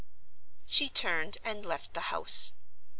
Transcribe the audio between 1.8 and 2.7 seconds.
the house.